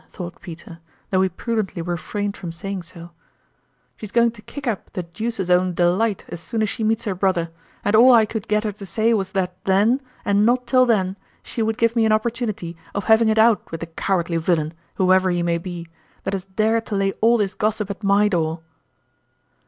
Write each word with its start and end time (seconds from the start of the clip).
"thought 0.09 0.41
Peter, 0.41 0.79
though 1.11 1.21
he 1.21 1.29
prudently 1.29 1.79
refrained 1.79 2.35
from 2.35 2.51
saying 2.51 2.81
so.) 2.81 2.99
106 3.01 3.01
tourmalin's 3.11 3.91
imc" 3.91 3.91
She's 3.97 4.11
going 4.11 4.31
to 4.31 4.41
kick 4.41 4.65
up 4.65 4.93
the 4.93 5.03
dooce's 5.03 5.51
own 5.51 5.75
delight 5.75 6.25
as 6.29 6.39
soon 6.39 6.63
as 6.63 6.69
she 6.69 6.83
meets 6.83 7.05
her 7.05 7.13
brother; 7.13 7.51
and 7.85 7.95
all 7.95 8.11
I 8.11 8.25
could 8.25 8.47
get 8.47 8.63
her 8.63 8.71
to 8.71 8.85
say 8.87 9.13
was 9.13 9.33
that 9.33 9.63
then, 9.65 10.01
and 10.25 10.43
not 10.43 10.65
till 10.65 10.87
then, 10.87 11.17
she 11.43 11.61
would 11.61 11.77
give 11.77 11.95
me 11.95 12.07
an 12.07 12.11
opportunity 12.11 12.75
of 12.95 13.03
having 13.03 13.29
it 13.29 13.37
out 13.37 13.69
with 13.69 13.81
the 13.81 13.85
cowardly 13.85 14.37
villain, 14.37 14.73
whoever 14.95 15.29
he 15.29 15.43
may 15.43 15.59
be, 15.59 15.87
that 16.23 16.33
has 16.33 16.45
dared 16.45 16.87
to 16.87 16.95
lay 16.95 17.11
all 17.21 17.37
this 17.37 17.53
gossip 17.53 17.91
at 17.91 18.01
my 18.03 18.27
door 18.27 18.61